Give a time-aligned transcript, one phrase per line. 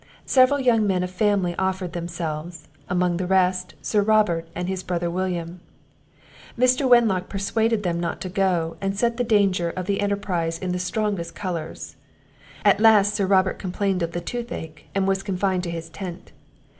[0.25, 5.11] Several young men of family offered themselves; among the rest, Sir Robert, and his brother
[5.11, 5.59] William.
[6.57, 6.89] Mr.
[6.89, 10.79] Wenlock persuaded them not to go, and set the danger of the enterprize in the
[10.79, 11.97] strongest colours.
[12.65, 16.31] At last Sir Robert complained of the tooth ache, and was confined to his tent.